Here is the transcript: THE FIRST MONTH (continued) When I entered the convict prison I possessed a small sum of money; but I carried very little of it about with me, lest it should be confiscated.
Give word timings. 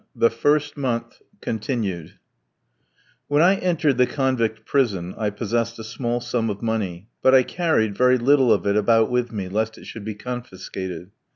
THE 0.15 0.31
FIRST 0.31 0.77
MONTH 0.77 1.21
(continued) 1.41 2.13
When 3.27 3.43
I 3.43 3.57
entered 3.57 3.99
the 3.99 4.07
convict 4.07 4.65
prison 4.65 5.13
I 5.15 5.29
possessed 5.29 5.77
a 5.77 5.83
small 5.83 6.19
sum 6.19 6.49
of 6.49 6.63
money; 6.63 7.09
but 7.21 7.35
I 7.35 7.43
carried 7.43 7.95
very 7.95 8.17
little 8.17 8.51
of 8.51 8.65
it 8.65 8.75
about 8.75 9.11
with 9.11 9.31
me, 9.31 9.47
lest 9.47 9.77
it 9.77 9.85
should 9.85 10.03
be 10.03 10.15
confiscated. 10.15 11.11